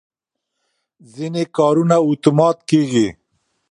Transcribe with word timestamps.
ځینې 1.13 1.43
کارونه 1.57 1.95
اتومات 2.09 2.57
کېږي. 2.69 3.07